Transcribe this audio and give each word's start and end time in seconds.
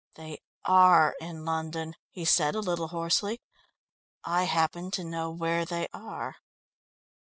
"They 0.15 0.41
are 0.65 1.13
in 1.21 1.45
London," 1.45 1.93
he 2.09 2.25
said 2.25 2.55
a 2.55 2.59
little 2.59 2.87
hoarsely. 2.87 3.39
"I 4.23 4.45
happen 4.45 4.89
to 4.89 5.03
know 5.03 5.29
where 5.29 5.63
they 5.63 5.87
are." 5.93 6.37